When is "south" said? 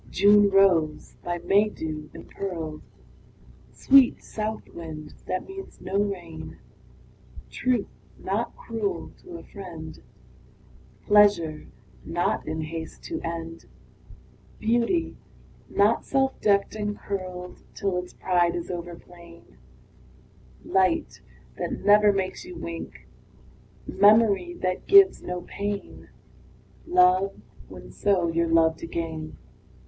4.23-4.67